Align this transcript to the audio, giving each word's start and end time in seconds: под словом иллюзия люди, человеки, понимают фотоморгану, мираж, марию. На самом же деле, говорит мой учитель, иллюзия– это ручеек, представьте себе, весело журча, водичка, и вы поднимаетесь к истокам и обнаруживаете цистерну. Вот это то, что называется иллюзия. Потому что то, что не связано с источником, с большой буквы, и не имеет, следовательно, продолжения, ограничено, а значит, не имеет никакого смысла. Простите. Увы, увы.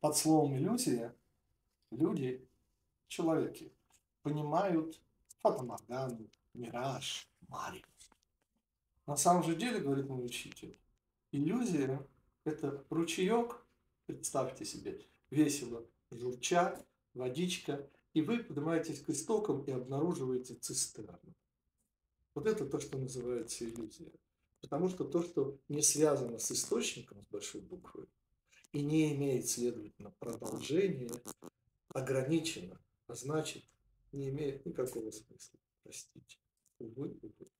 под 0.00 0.16
словом 0.16 0.56
иллюзия 0.56 1.14
люди, 1.90 2.46
человеки, 3.08 3.72
понимают 4.22 5.00
фотоморгану, 5.38 6.28
мираж, 6.54 7.28
марию. 7.48 7.84
На 9.06 9.16
самом 9.16 9.42
же 9.42 9.56
деле, 9.56 9.80
говорит 9.80 10.06
мой 10.08 10.24
учитель, 10.24 10.78
иллюзия– 11.32 12.06
это 12.44 12.84
ручеек, 12.90 13.64
представьте 14.06 14.64
себе, 14.64 15.00
весело 15.30 15.86
журча, 16.10 16.84
водичка, 17.14 17.88
и 18.12 18.22
вы 18.22 18.42
поднимаетесь 18.42 19.00
к 19.00 19.10
истокам 19.10 19.62
и 19.62 19.70
обнаруживаете 19.70 20.54
цистерну. 20.54 21.34
Вот 22.34 22.46
это 22.46 22.66
то, 22.66 22.80
что 22.80 22.98
называется 22.98 23.64
иллюзия. 23.64 24.12
Потому 24.60 24.88
что 24.88 25.04
то, 25.04 25.22
что 25.22 25.58
не 25.68 25.82
связано 25.82 26.38
с 26.38 26.50
источником, 26.50 27.22
с 27.22 27.26
большой 27.26 27.60
буквы, 27.60 28.08
и 28.72 28.82
не 28.82 29.14
имеет, 29.14 29.48
следовательно, 29.48 30.10
продолжения, 30.18 31.10
ограничено, 31.88 32.80
а 33.06 33.14
значит, 33.14 33.64
не 34.12 34.28
имеет 34.28 34.64
никакого 34.66 35.10
смысла. 35.10 35.58
Простите. 35.82 36.38
Увы, 36.78 37.16
увы. 37.22 37.50